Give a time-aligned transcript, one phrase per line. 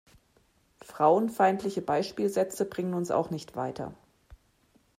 [0.81, 3.93] Frauenfeindliche Beispielsätze bringen uns auch nicht weiter.